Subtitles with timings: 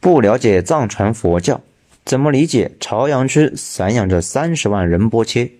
[0.00, 1.60] 不了解藏传佛教，
[2.04, 5.52] 怎么理解朝阳区散养着三十万仁波切？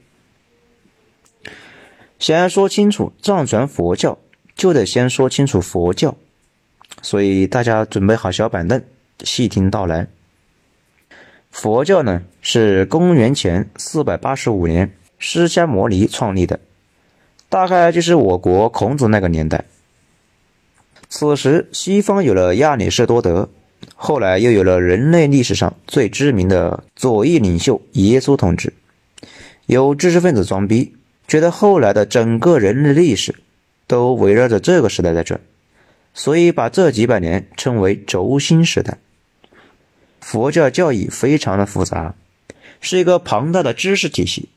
[2.19, 4.19] 想要说清楚藏传佛教，
[4.55, 6.17] 就得先说清楚佛教。
[7.03, 8.83] 所以大家准备好小板凳，
[9.25, 10.07] 细听道来。
[11.51, 16.61] 佛教呢，是公元前四百八十五年释迦牟尼创立的，
[17.49, 19.65] 大概就是我国孔子那个年代。
[21.09, 23.49] 此时，西方有了亚里士多德，
[23.95, 28.73] 后来又有了人类历史上最知名的左翼领袖耶稣同志。
[29.67, 30.95] 有知识分子装逼，
[31.29, 33.35] 觉得后来的整个人类历史
[33.87, 35.41] 都围绕着这个时代在转，
[36.15, 38.99] 所以把这几百年称为轴心时代。
[40.21, 42.15] 佛教教义非常的复杂，
[42.81, 44.49] 是一个庞大的知识体系，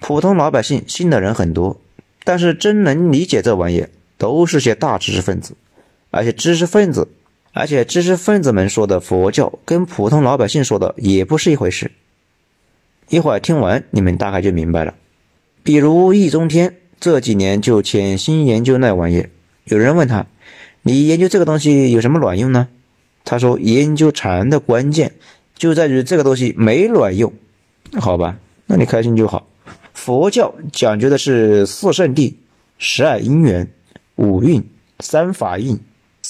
[0.00, 1.80] 普通老百姓信的人很多，
[2.24, 3.86] 但是真能理解这玩意。
[4.20, 5.54] 都是些大知识分子，
[6.10, 7.06] 而且知识分子，
[7.52, 11.90] 而且知识分子们说的佛教跟普通老百姓说的也不是一回事。
[13.08, 14.94] 一会儿听完，你们大概就明白了。
[15.62, 19.30] 比如易中天这几年就潜心研究那玩意儿，
[19.64, 20.26] 有人问他
[20.82, 22.68] ：“你研究这个东西有什么卵用呢？”
[23.24, 25.14] 他说：“研究禅的关键
[25.56, 27.32] 就在于这个东西没卵用。”
[27.98, 29.46] 好吧，那你开心就好。
[29.92, 32.34] 佛教讲究的是四圣谛、
[32.78, 33.68] 十二因缘。
[34.16, 35.78] 五蕴、三法印、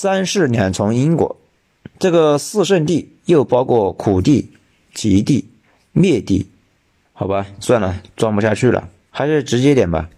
[0.00, 1.40] 三世两重因果，
[1.98, 4.46] 这个四圣谛又包括苦谛、
[4.94, 5.42] 极谛、
[5.90, 6.46] 灭谛。
[7.12, 10.08] 好吧，算了，装不下去了，还是直接点吧。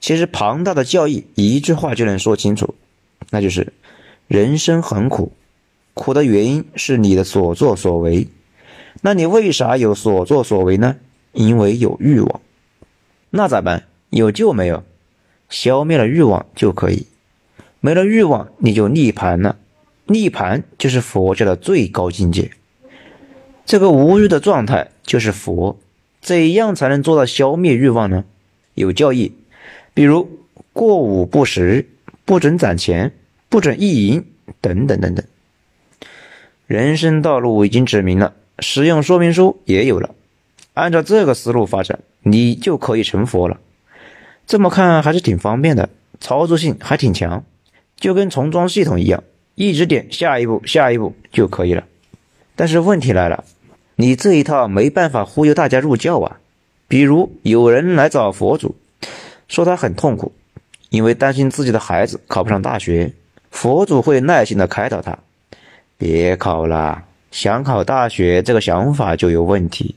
[0.00, 2.74] 其实庞大的教义一句话就能说清楚，
[3.30, 3.72] 那就是
[4.28, 5.32] 人生很苦，
[5.94, 8.28] 苦的原因是你的所作所为。
[9.00, 10.96] 那你为啥有所作所为呢？
[11.32, 12.42] 因为有欲望。
[13.30, 13.84] 那咋办？
[14.10, 14.84] 有救没有？
[15.48, 17.06] 消灭了欲望就可以。
[17.82, 19.56] 没了欲望，你就涅盘了。
[20.06, 22.52] 涅盘就是佛教的最高境界。
[23.66, 25.78] 这个无欲的状态就是佛。
[26.20, 28.24] 怎样才能做到消灭欲望呢？
[28.74, 29.32] 有教义，
[29.92, 30.30] 比如
[30.72, 31.88] 过午不食，
[32.24, 33.12] 不准攒钱，
[33.48, 34.24] 不准意淫，
[34.60, 35.26] 等等等等。
[36.68, 40.14] 人生道路已经指明了，使用说明书也有了。
[40.74, 43.58] 按照这个思路发展，你就可以成佛了。
[44.46, 45.88] 这么看还是挺方便的，
[46.20, 47.44] 操作性还挺强。
[48.02, 49.22] 就跟重装系统一样，
[49.54, 51.84] 一直点下一步，下一步就可以了。
[52.56, 53.44] 但是问题来了，
[53.94, 56.40] 你这一套没办法忽悠大家入教啊。
[56.88, 58.74] 比如有人来找佛祖，
[59.46, 60.32] 说他很痛苦，
[60.90, 63.12] 因为担心自己的孩子考不上大学。
[63.52, 65.16] 佛祖会耐心的开导他，
[65.96, 69.94] 别考了，想考大学这个想法就有问题。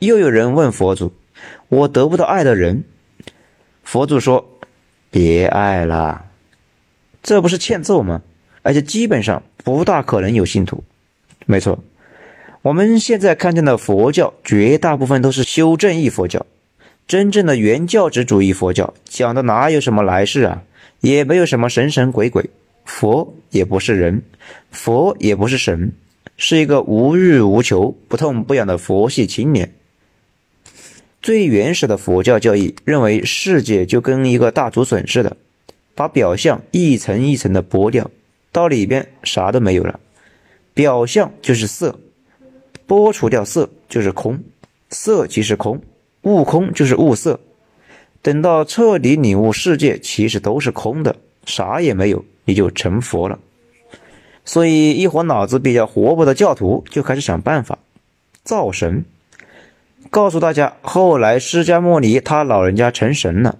[0.00, 1.12] 又有人问佛祖，
[1.68, 2.82] 我得不到爱的人，
[3.84, 4.44] 佛祖说，
[5.12, 6.24] 别爱了。
[7.22, 8.22] 这不是欠揍吗？
[8.62, 10.82] 而且基本上不大可能有信徒。
[11.46, 11.78] 没错，
[12.62, 16.44] 我们现在看见的佛教绝大部分都是修正义佛教，
[17.06, 20.62] 真正的原教旨主义佛教讲的哪有什么来世啊？
[21.00, 22.50] 也没有什么神神鬼鬼，
[22.84, 24.22] 佛也不是人，
[24.70, 25.92] 佛也不是神，
[26.36, 29.72] 是一个无欲无求、不痛不痒的佛系青年。
[31.22, 35.36] 最原始的佛教教义认为，世界就跟一个大竹笋似的。
[35.98, 38.08] 把表象一层一层的剥掉，
[38.52, 39.98] 到里边啥都没有了。
[40.72, 41.98] 表象就是色，
[42.86, 44.40] 剥除掉色就是空，
[44.90, 45.82] 色即是空，
[46.22, 47.40] 悟空就是悟色。
[48.22, 51.16] 等到彻底领悟世界其实都是空的，
[51.46, 53.36] 啥也没有，你就成佛了。
[54.44, 57.76] 所以一伙脑子比较活泼的教徒就开始想办法
[58.44, 59.04] 造神，
[60.10, 63.58] 告诉大家，后来释迦牟尼他老人家成神了。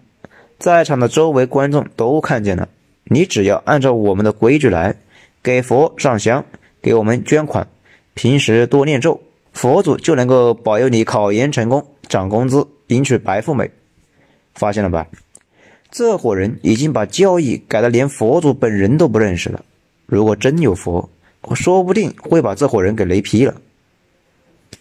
[0.58, 2.68] 在场的周围观众都看见了，
[3.04, 4.96] 你只要按照我们的规矩来，
[5.42, 6.44] 给佛上香，
[6.82, 7.68] 给我们捐款，
[8.14, 9.20] 平时多念咒，
[9.52, 13.70] 佛祖就能够保佑你考研成功，涨工资，迎娶白富美。
[14.54, 15.06] 发现了吧？
[15.90, 19.64] 这伙人已经把教义改得连佛祖本人都不认识了。
[20.06, 21.08] 如果真有佛，
[21.54, 23.54] 说不定会把这伙人给雷劈了。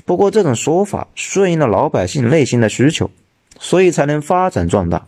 [0.06, 3.12] 不过这种说法顺应了老百姓内心的需求，
[3.60, 5.06] 所以才能发展壮大。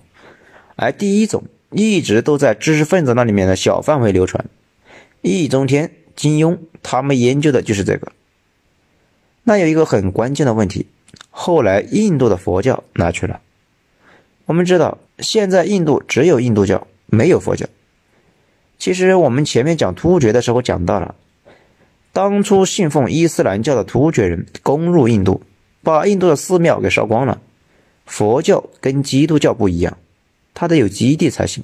[0.81, 4.45] 而第一种一直都在知识分子那里面的小范围流传，
[5.21, 8.13] 易中天、金庸他们研究的就是这个。
[9.43, 10.87] 那有一个很关键的问题，
[11.29, 13.41] 后来印度的佛教哪去了？
[14.45, 17.67] 我们知道，现在印度只有印度教，没有佛教。
[18.77, 21.13] 其实我们前面讲突厥的时候讲到了，
[22.13, 25.41] 当初信奉伊斯兰教的突厥人攻入印度，
[25.83, 27.41] 把印度的寺庙给烧光了。
[28.05, 29.97] 佛教跟基督教不一样。
[30.59, 31.63] 它得有基地才行，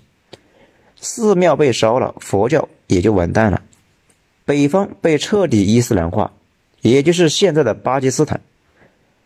[0.95, 3.62] 寺庙被烧了，佛教也就完蛋了。
[4.45, 6.31] 北方被彻底伊斯兰化，
[6.80, 8.39] 也就是现在的巴基斯坦。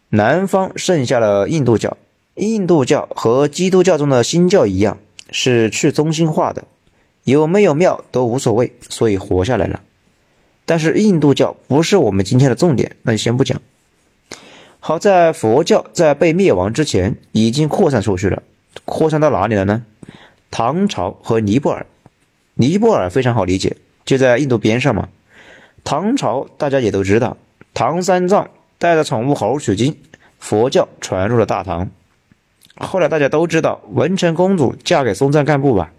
[0.10, 1.98] 南方剩下了印度教。
[2.34, 4.98] 印度教和基督教中的新教一样，
[5.30, 6.64] 是去中心化的，
[7.24, 9.84] 有没有庙都无所谓，所以活下来了。
[10.66, 13.62] 但是印度教不是我们今天的重点，那就先不讲。
[14.80, 18.42] 好在佛教在被灭亡之前已经扩散出去了，
[18.86, 19.86] 扩散到哪里了呢？
[20.52, 21.86] 唐朝和尼泊尔。
[22.56, 25.10] 尼泊尔非常好理解，就在印度边上嘛。
[25.84, 27.38] 唐朝大家也都知道，
[27.74, 29.98] 唐三藏带着宠物猴取经，
[30.40, 31.90] 佛教传入了大唐。
[32.76, 35.92] 后来大家都知道文成公主嫁给松赞干布吧？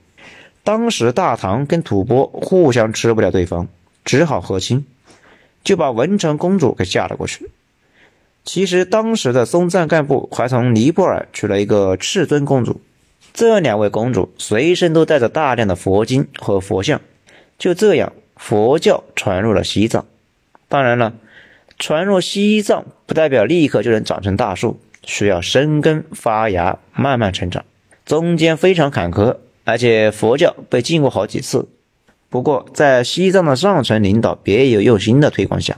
[0.65, 3.69] 当时大唐跟吐蕃互相吃不了对方，
[4.05, 4.85] 只好和亲，
[5.65, 7.51] 就把文成公主给嫁了过去。
[8.53, 12.81] 其实当时的松赞干布还从尼泊尔娶了一个赤尊公主，
[13.33, 17.01] 这两位公主随身都带着大量的佛经和佛像。
[17.61, 20.05] 就这样，佛教传入了西藏。
[20.67, 21.13] 当然了，
[21.79, 27.65] 传入西藏不代表立刻就能长成大树，需要生根发芽，慢慢成长，
[28.05, 31.69] 中间非常坎坷，而且佛教被禁过好几次。
[32.29, 35.77] 不过，在西藏的上层领导别有用心的推广下，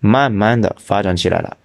[0.00, 1.56] 慢慢的发展起来了。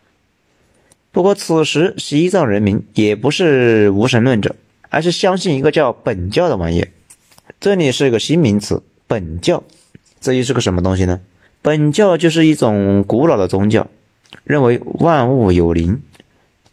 [1.15, 4.53] 不过，此时西藏人民也不是无神论者，
[4.89, 6.87] 而是相信一个叫本教的玩意。
[7.57, 9.63] 这里是个新名词，本教，
[10.19, 11.21] 这又是个什么东西呢？
[11.61, 13.87] 本教就是一种古老的宗教，
[14.43, 16.01] 认为万物有灵。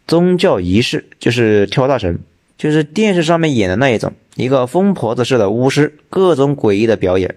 [0.07, 2.19] 宗教仪式就是跳大神，
[2.57, 7.35] 就是电视上面演的那一种，一个疯婆子似的巫师，各种诡异的表演，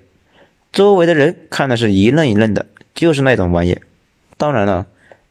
[0.72, 2.66] 周围的人看的是一愣一愣的，
[2.96, 3.78] 就是那种玩意。
[4.36, 4.86] 当然了。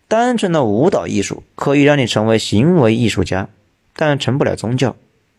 [0.08, 3.50] 单纯的舞蹈艺术可以让你成为行为艺术家，
[3.96, 4.96] 但成不了宗教，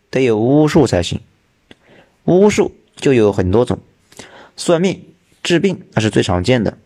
[0.09, 1.21] 得有巫术才行。
[2.25, 3.79] 巫术就有很多种，
[4.57, 5.05] 算命、
[5.41, 6.77] 治病那是最常见的。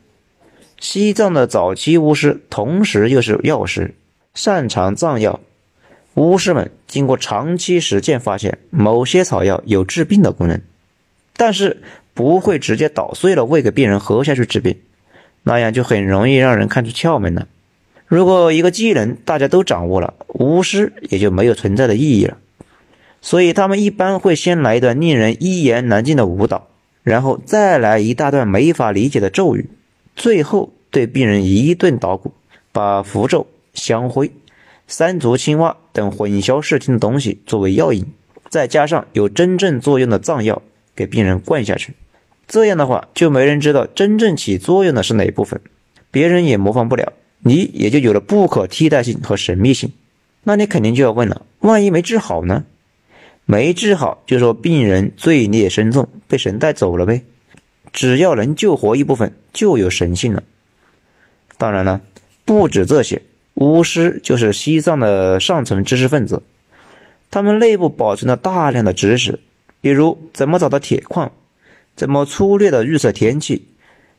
[0.79, 3.95] 西藏的早期巫师同时又是药师，
[4.35, 5.39] 擅长藏药。
[6.13, 10.61] 巫师们经过长期实践，发现某些草药有治病的功能，
[11.35, 11.81] 但是
[12.13, 14.77] 不会直接捣碎了喂给病人喝下去治病，
[15.43, 17.47] 那样就很容易让人看出窍门了。
[18.11, 22.37] 如果一个技能大家都掌握了，巫师也就没有存在的意义了。
[23.21, 26.67] 所以他们一般会先来一段令人一言难尽的舞蹈，
[27.03, 29.69] 然后再来一大段没法理解的咒语，
[30.13, 32.33] 最后对病人一顿捣鼓，
[32.73, 34.29] 把符咒、香灰、
[34.87, 38.05] 三足青蛙等混淆视听的东西作为药引，
[38.49, 40.61] 再加上有真正作用的藏药
[40.93, 41.93] 给病人灌下去。
[42.45, 45.61] 这样的话，就没人知道真正起作用的是哪部分，
[46.11, 47.13] 别人也模仿不了。
[47.43, 49.91] 你也就有了不可替代性和神秘性，
[50.43, 52.65] 那你肯定就要问了：万一没治好呢？
[53.45, 57.23] 没治好就说病人罪孽深重，被神带走了呗。
[57.91, 60.43] 只要能救活一部分，就有神性了。
[61.57, 62.01] 当然了，
[62.45, 63.23] 不止这些，
[63.55, 66.43] 巫师就是西藏的上层知识分子，
[67.31, 69.39] 他们内部保存了大量的知识，
[69.81, 71.31] 比如怎么找到铁矿，
[71.95, 73.67] 怎么粗略的预测天气，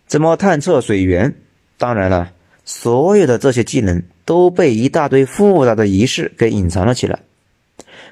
[0.06, 1.34] 怎么探测水源。
[1.78, 2.32] 当然了。
[2.64, 7.20] 所有的这些技能都被一大堆复杂的仪式给隐藏了起来。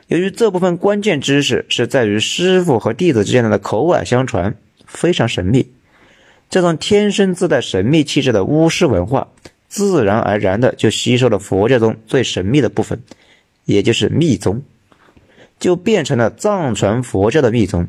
[0.08, 4.56] 由于这部分关键知识是在于师傅和弟子之间的口耳相传，
[4.86, 5.70] 非常神秘。
[6.48, 9.28] 这种天生自带神秘气质的巫师文化，
[9.68, 13.00] 自然而然的就吸收了佛教中最神秘的部分，
[13.66, 14.60] 也就是密宗，
[15.60, 17.86] 就变成了藏传佛教的密宗。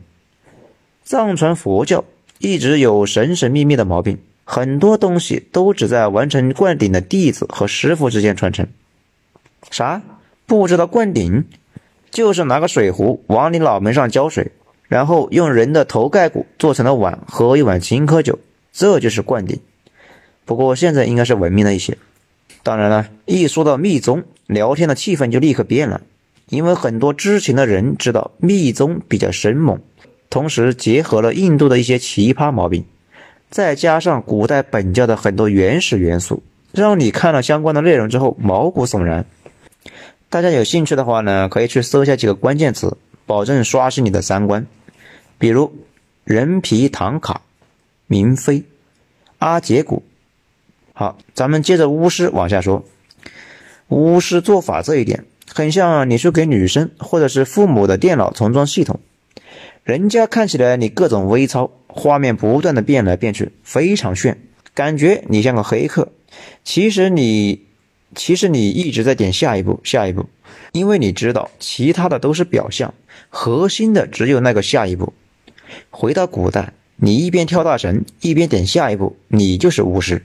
[1.04, 2.06] 藏传佛教
[2.38, 4.20] 一直有神神秘秘的毛病。
[4.54, 8.68] 很多东西都只在完成灌顶的弟子和师傅之间传承。
[9.70, 10.02] 啥？
[10.46, 11.46] 不知道灌顶？
[12.10, 14.52] 就是拿个水壶往你脑门上浇水，
[14.90, 18.40] 然后用人的头盖骨做成了碗，喝一碗青稞酒，
[18.74, 19.58] 这就是灌顶。
[20.44, 21.98] 不过现在应该是文明了一些。
[22.62, 26.02] 当然了，一说到密宗，聊天的气氛就立刻变了，
[26.50, 29.80] 因为很多知情的人知道密宗比较生猛，
[30.30, 32.84] 同时结合了印度的一些奇葩毛病。
[33.52, 36.42] 再加上古代本教的很多原始元素，
[36.72, 39.26] 让你看了相关的内容之后毛骨悚然。
[40.30, 44.66] 大家有兴趣的话呢，可以去搜一下几个关键词，保证刷新你的三观。
[45.38, 45.76] 比如
[46.24, 47.42] 人皮唐卡、
[48.08, 48.64] 明妃、
[49.40, 50.02] 阿杰古。
[50.94, 52.86] 好，咱们接着巫师往下说。
[53.90, 59.02] 巫师做法这一点，很像你去给女生或者是父母的电脑重装系统，
[59.84, 61.70] 人家看起来你各种微操。
[61.94, 64.38] 画面不断的变来变去，非常炫，
[64.74, 66.10] 感觉你像个黑客。
[66.64, 67.66] 其实你，
[68.16, 70.28] 其实你一直在点下一步，下一步，
[70.72, 72.94] 因为你知道其他的都是表象，
[73.30, 75.14] 核心的只有那个下一步。
[75.90, 80.24] 回到古代，你一边跳大神，一边点下一步，你就是巫师。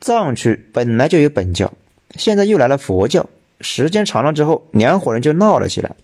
[0.00, 1.72] 藏区本来就有本教，
[2.16, 5.94] 现在又来了佛教，时间长了之后，两伙人就闹了起来。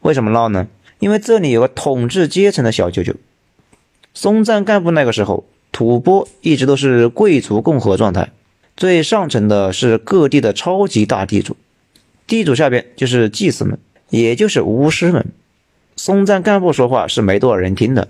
[0.00, 0.68] 为什么闹呢？
[1.00, 3.14] 因为这里有个统治阶层的小九九。
[4.14, 8.30] 松赞干部那个时候，吐蕃一直都是贵族共和状态，
[8.76, 11.56] 最上层的是各地的超级大地主，
[12.26, 13.78] 地主下边就是祭司们，
[14.10, 15.26] 也就是巫师们。
[15.96, 18.08] 松赞干部说话是没多少人听的。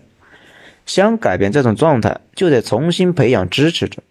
[0.84, 4.02] 想改变这种状态，就得重新培养支持者，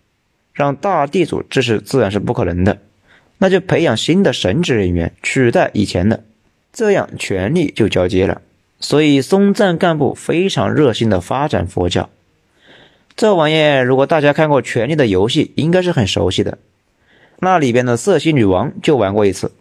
[0.53, 2.79] 让大地主支持自然是不可能的，
[3.39, 6.24] 那就培养新的神职人员取代以前的，
[6.71, 8.41] 这样权力就交接了。
[8.82, 12.10] 所以松赞干部非常热心的发展佛教。
[13.16, 16.58] 这玩意如果大家看过《权力的游戏》，应该是很熟悉的。
[17.40, 19.52] 那里边的色心女王就玩过一次，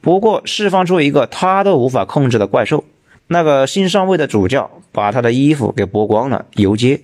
[0.00, 2.84] 不过释放出一个他都无法控制的怪兽。
[3.28, 7.00] 那个新上位的主教把他的衣服给剥光了游街，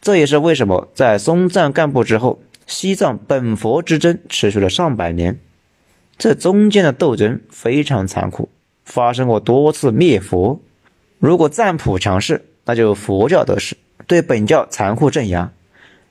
[0.00, 5.38] 这也是为什么在松赞干部之后，西藏本佛之争持续了上百年。
[6.16, 8.48] 这中间的斗争非常残酷，
[8.84, 10.60] 发生过多次灭佛。
[11.24, 15.52] 如果赞普强势，那就佛教得势，对本教残酷镇压；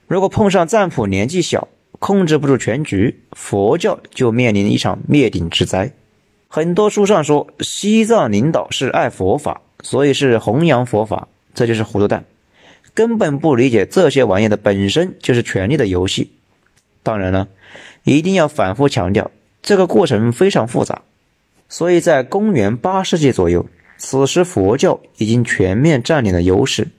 [0.07, 1.67] 如果碰上赞普年纪小，
[1.99, 5.91] 控制不住全局，佛教就面临一场灭顶之灾。
[6.47, 12.25] 很多书上说西藏领导是爱佛法，所以是弘扬佛法，这就是糊涂蛋，
[12.95, 16.31] 根本不理解这些玩意的本身就是权力的游戏。
[17.03, 17.49] 当然了，
[18.03, 19.29] 一定要反复强调，
[19.61, 21.03] 这个过程非常复杂。
[21.69, 23.67] 所以在公元八世纪左右，
[24.05, 26.89] 此时佛教已经全面占领了优势，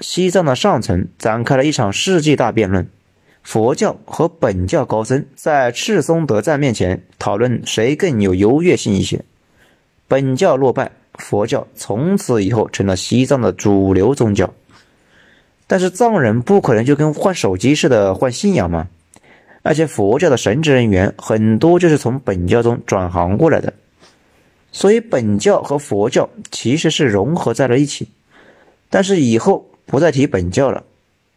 [0.00, 2.86] 西藏的上层展开了一场世纪大辩论。
[3.42, 9.24] 佛教和本教高僧在赤松德赞面前讨论谁更有优越性一些。
[10.06, 14.52] 本教落败，佛教从此以后成了西藏的主流宗教。
[15.66, 18.88] 但是藏人不可能就跟换手机似的换信仰嘛，
[19.62, 23.72] 而且佛教的神职人员很多就是从本教中转行过来的，
[24.74, 28.08] 所以本教和佛教其实是融合在了一起。
[28.90, 30.82] 但是以后不再提本教了。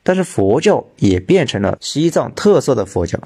[0.01, 3.19] 但是佛教也变成了西藏特色的佛教，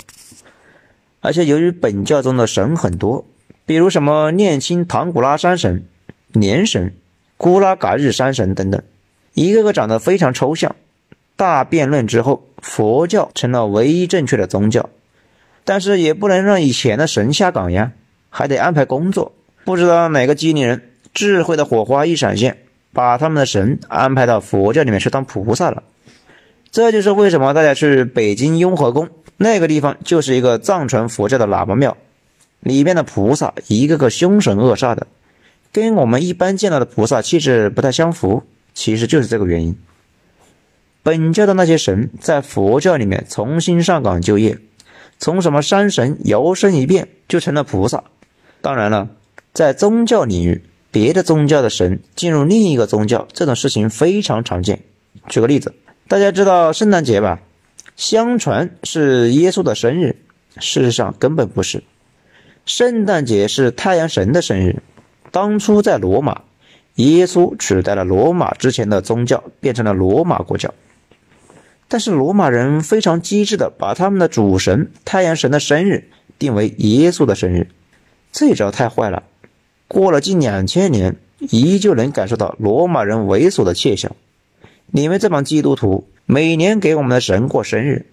[1.20, 3.24] 而且由于本教中的神很多，
[3.68, 5.86] 比如什么念青唐古拉山神、
[6.34, 6.94] 年神、
[7.38, 8.82] 古拉嘎日山神等等，
[9.36, 10.76] 一个个长得非常抽象。
[11.36, 14.90] 大辩论之后，佛教成了唯一正确的宗教，
[15.64, 17.92] 但是也不能让以前的神下岗呀，
[18.30, 19.34] 还得安排工作。
[19.64, 20.82] 不知道哪个机灵人
[21.14, 22.58] 智慧的火花一闪现，
[22.94, 25.84] 把他们的神安排到佛教里面去当菩萨了。
[26.72, 31.98] 这就是为什么大家去北京雍和宫那个地方，就是一个藏传佛教的喇嘛庙，
[32.62, 35.08] 里面的菩萨一个个凶神恶煞的，
[35.72, 39.78] 跟我们一般见到的菩萨气质不太相符，其实就是这个原因。
[41.04, 44.58] 本教的那些神在佛教里面重新上岗就业，
[45.18, 48.04] 从什么山神摇身一变就成了菩萨。
[48.62, 49.10] 当然了，
[49.54, 54.84] 在宗教领域，别的宗教的神进入另一个宗教，这种事情非常常见。
[55.28, 55.74] 举个例子。
[56.08, 57.40] 大家知道圣诞节吧？
[57.96, 60.18] 相传是耶稣的生日，
[60.60, 61.84] 事实上根本不是。
[62.66, 64.82] 圣诞节是太阳神的生日。
[65.32, 66.42] 当初在罗马，
[66.96, 70.74] 耶稣取代了罗马之前的宗教，变成了罗马国教。
[71.88, 77.68] 但是罗马人非常机智的把他们的主神太阳神的生日定为耶稣的生日，
[78.34, 79.24] 这招太坏了。
[79.92, 84.16] 过了近两千年，依旧能感受到罗马人猥琐的窃笑。
[84.88, 88.06] 你们这帮基督徒每年给我们的神过生日，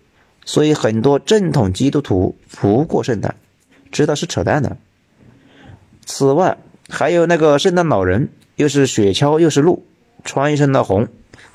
[0.45, 3.37] 所以很多正统基督徒不过圣诞，
[3.93, 4.77] 知道是扯淡的。
[6.05, 6.59] 此外，
[6.89, 9.85] 还有那个圣诞老人，又是雪橇又是鹿，
[10.25, 11.07] 穿一身的红，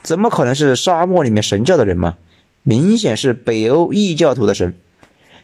[0.04, 2.16] 怎么可能是沙漠里面神教的人嘛？
[2.64, 4.74] 明显是北欧异教徒的神，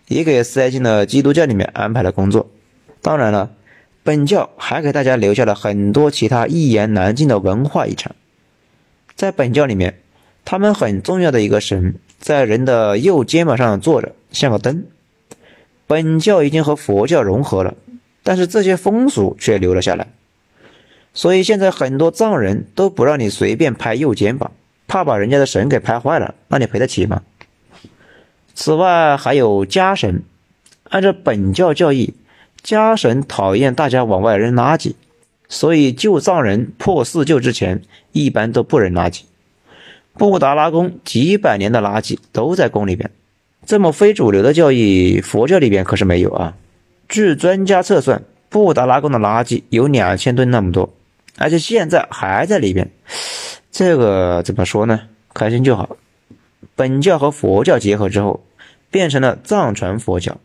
[0.07, 2.49] 也给塞进了基督教里面安排了工作。
[3.01, 3.51] 当然了，
[4.03, 8.15] 本教还给大家留下了很多其他一言难尽的文化遗产。
[9.15, 9.99] 在本教里面，
[10.45, 14.85] 他们很重要的一个神在人的右肩膀上坐着，像个灯。
[15.85, 17.75] 本教已经和佛教融合了，
[18.23, 20.07] 但是这些风俗却留了下来。
[21.13, 24.51] 所以现在很多藏人都不让你随便拍右肩膀，
[24.87, 27.23] 怕把人家的神给拍坏了，那你赔得起吗？
[28.53, 30.23] 此外还有家神，
[30.89, 32.13] 按照本教教义，
[32.61, 34.93] 家神讨厌大家往外扔垃圾。
[35.47, 39.21] 所以，旧藏人破四旧之前，一般都不扔垃圾。
[40.13, 43.09] 布达拉宫几百年的垃圾都在宫里边，
[43.65, 46.55] 这么非主流的教义，佛教里边可是没有啊。
[47.07, 50.93] 据专家测算，布达拉宫的垃圾有两千吨那么多，
[51.37, 52.91] 而且现在还在里边。
[53.71, 55.01] 这个怎么说呢？
[55.33, 55.95] 开心就好。
[56.75, 58.43] 本教和佛教结合之后，
[58.91, 60.37] 变成了藏传佛教。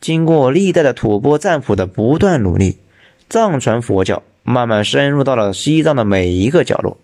[0.00, 2.78] 经过历代的吐蕃赞普的不断努力，
[3.28, 6.96] 藏传佛教慢慢深入到了西藏的每一个角落。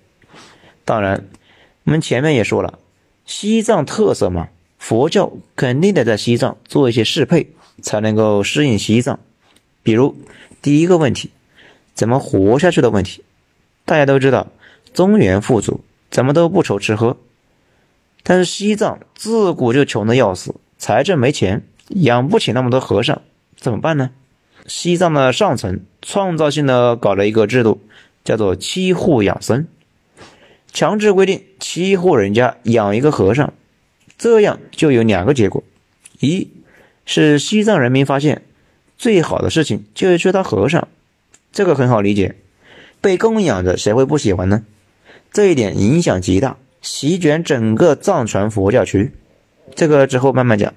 [0.85, 1.27] 当然，
[1.85, 2.79] 我们前面也说了，
[3.27, 4.49] 西藏特色嘛，
[4.79, 7.49] 佛教肯定得在西藏做一些适配，
[7.83, 9.19] 才能够适应西藏。
[9.83, 10.17] 比如
[10.63, 11.31] 第一个问题，
[11.95, 13.25] 怎么活下去的问题。
[13.85, 14.47] 大家都知道，
[14.93, 17.17] 中原富足，怎么都不愁吃喝。
[18.23, 21.67] 但是西藏自古就穷的要死，财政没钱。
[21.89, 23.23] 养不起那么多和尚，
[23.57, 24.11] 怎么办呢？
[24.67, 27.83] 西藏的上层创造性的搞了一个制度，
[28.25, 29.67] 叫做七户养僧，
[30.73, 33.53] 强制规定七户人家养一个和尚，
[34.17, 35.63] 这样就有两个结果：
[36.21, 36.49] 一
[37.05, 38.43] 是西藏人民发现
[38.97, 40.89] 最好的事情就是去当和尚，
[41.53, 42.35] 这个很好理解，
[43.03, 44.65] 被供养着谁会不喜欢呢？
[45.31, 49.13] 这一点影响极大，席卷整个藏传佛教区，
[49.75, 50.73] 这个之后慢慢讲。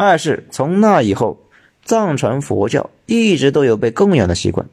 [0.00, 1.40] 二是从那以后，
[1.84, 4.68] 藏传佛教一直都有被供养的习惯。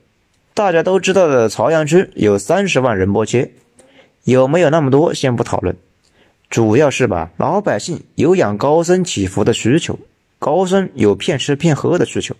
[0.54, 3.50] 大家都知道的朝阳区有三十万人波切，
[4.24, 5.76] 有没有那么多先不讨论，
[6.52, 9.98] 主要是吧，老百姓有养高僧祈福的需求，
[10.38, 12.36] 高僧有骗吃骗喝的需求，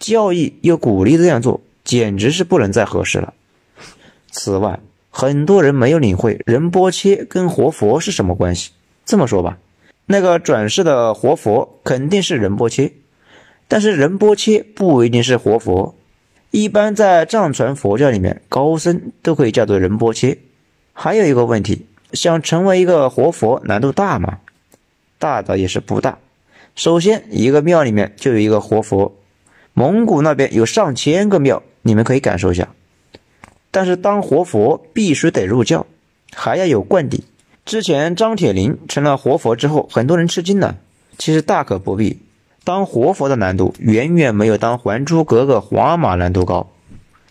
[0.00, 3.34] 教义又鼓励这样做，简直是不能再合适了。
[4.32, 4.80] 此外，
[5.10, 8.72] 很多人没有领会仁波切跟活佛是什么关系。
[9.04, 9.58] 这么说吧。
[10.06, 12.92] 那个转世的活佛肯定是仁波切，
[13.66, 15.96] 但是仁波切不一定是活佛。
[16.52, 20.38] 一般在藏传佛教里面，高僧都可以叫做仁波切。
[20.92, 24.38] 还有一个问题，想成为一个活佛难度大吗？
[25.18, 26.18] 大的也是不大。
[26.76, 29.16] 首先，一个庙里面就有一个活佛，
[29.74, 32.68] 蒙古那边有上千个庙，你们可以感受一下。
[33.70, 35.86] 但是当活佛必须得入教，
[36.32, 37.22] 还要有灌顶。
[37.66, 40.76] 之前张铁林成了活佛之后，很多人吃惊了。
[41.18, 42.20] 其实大可不必，
[42.62, 46.70] 当活佛的难度远远没有当《还珠格格》华马难度高。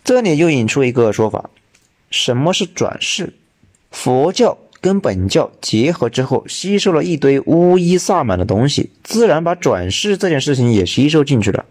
[0.04, 1.48] 这里又引出一个说法：
[2.10, 3.32] 什么是转世？
[3.90, 11.64] 佛教跟本教结合之后，吸收了一堆巫医萨满的东西，自然把转世这件事情也吸收进去了。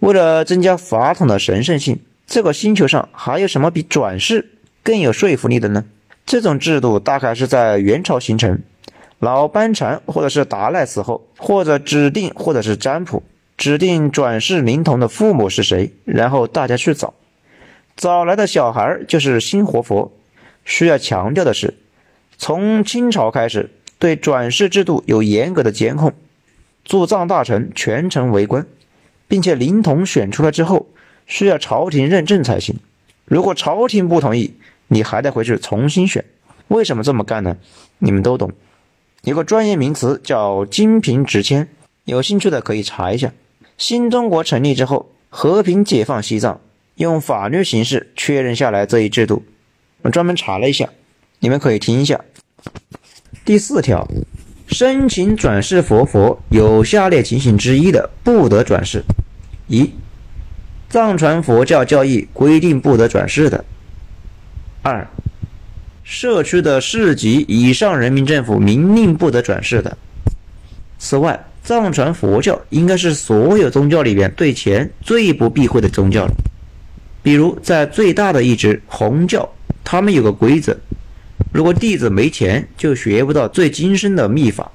[0.00, 4.50] 为了增加法统的神圣性，这个星球上还有什么比转世
[4.82, 5.84] 更有说服力的呢？
[6.28, 8.60] 这种制度大概是在元朝形成，
[9.18, 13.22] 老班禅或者是达赖死后，或者指定或者是占卜
[13.56, 17.14] 指定转世灵童的父母是谁，然后大家去找，
[17.96, 20.12] 找来的小孩就是新活佛。
[20.66, 21.72] 需要强调的是，
[22.36, 26.12] 从清朝开始对转世制度有严格的监控，
[26.84, 28.66] 驻藏大臣全程围观，
[29.26, 30.88] 并且灵童选出来之后
[31.24, 32.76] 需要朝廷认证才行，
[33.24, 34.52] 如果朝廷不同意。
[34.88, 36.24] 你还得回去重新选，
[36.68, 37.56] 为什么这么干呢？
[37.98, 38.52] 你们都懂，
[39.22, 41.68] 有个专业名词叫金瓶直签，
[42.04, 43.32] 有兴趣的可以查一下。
[43.76, 46.60] 新中国成立之后，和平解放西藏，
[46.96, 49.44] 用法律形式确认下来这一制度。
[50.02, 50.88] 我专门查了一下，
[51.40, 52.20] 你们可以听一下。
[53.44, 54.08] 第四条，
[54.68, 59.02] 申请转世佛佛有下列情形之一的，不得转世：
[59.66, 59.90] 一、
[60.88, 63.64] 藏传佛教教义规定不得转世的。
[64.82, 65.06] 二、
[66.04, 69.96] 社区的市级以上人民政府明令不得转世的。
[70.98, 76.32] 此外，藏传佛教应该是所有宗教里边对钱最不避讳的宗教了。
[77.22, 79.48] 比如，在最大的一支红教，
[79.84, 80.76] 他们有个规则：
[81.52, 84.70] 如果弟子没钱，就学不到最精深的秘法。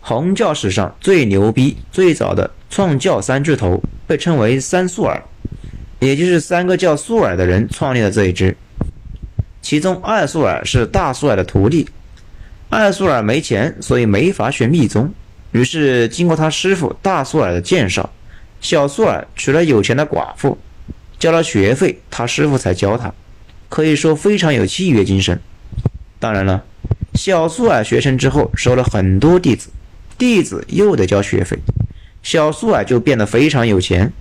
[0.00, 5.22] 红教史上最牛逼、最早的创教三巨头被称为三素尔，
[5.98, 8.56] 也就是三个叫素尔的人创立了这一支。
[9.68, 11.88] 其中，二素尔是大素尔的徒弟。
[12.68, 15.12] 二素尔没钱，所以没法学密宗。
[15.50, 18.10] 于是，经过他师傅大素尔的介绍，
[18.60, 20.56] 小素尔娶了有钱的寡妇，
[21.18, 23.12] 交了学费，他师傅才教他。
[23.68, 25.40] 可以说非常有契约精神。
[26.20, 26.62] 当然了，
[27.14, 29.70] 小素尔学成之后，收了很多弟子，
[30.16, 31.58] 弟子又得交学费，
[32.22, 34.12] 小素尔就变得非常有钱。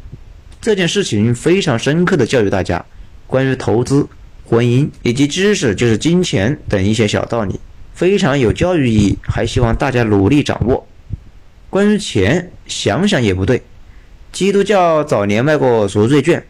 [0.60, 2.84] 这件事情非常深刻的教育大家
[3.28, 4.08] 关于投资。
[4.48, 7.60] 婚姻以及知识就是金钱等一些小道理，
[7.94, 10.88] 非常有教育意义，还希望大家努力掌握。
[11.70, 13.62] 关于钱，想想也不对。
[14.32, 16.46] 基督教早年卖过赎罪券，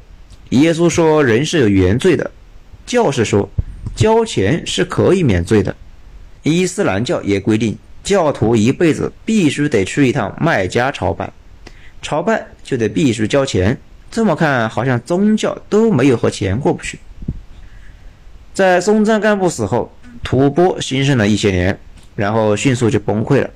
[0.50, 2.30] 耶稣说人是有原罪的，
[2.86, 3.50] 教士说
[3.96, 5.76] 交钱是可以免罪的。
[6.44, 11.32] 伊斯兰教也规定，教徒一辈子必须得去一趟麦加朝拜，
[12.02, 13.80] 朝拜就得必须交钱。
[14.12, 17.00] 这么看，好像宗教都没有和钱过不去。
[18.56, 19.91] 在松赞干布死后，
[20.24, 21.78] 吐蕃兴盛了一些年，
[22.15, 23.50] 然后迅速就崩溃了，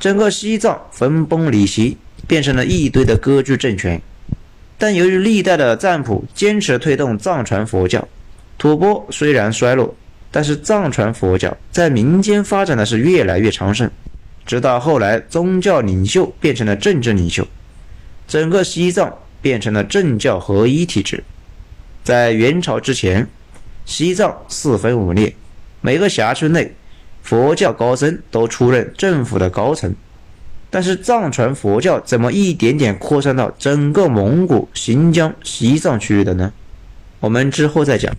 [0.00, 4.00] 整个西藏分崩离析，变成了一堆的割据政权。
[4.78, 8.08] 但由于历代的赞普坚持推动藏传佛教，
[8.56, 9.94] 吐蕃虽然衰落，
[10.30, 13.90] 但是藏传佛教在民间发展的是越来越昌盛，
[14.46, 17.46] 直到后来宗教领袖变成了政治领袖，
[18.26, 21.22] 整个西藏变成了政教合一体制。
[22.02, 23.28] 在元朝之前，
[23.84, 25.34] 西藏四分五裂，
[25.80, 26.74] 每个辖区内
[27.22, 29.94] 佛教高僧都出任政府的高层。
[30.70, 36.52] 但是藏传佛教怎么一点点扩散到整个蒙古、新疆、西藏区域的呢？
[37.20, 38.12] 我们之后再讲。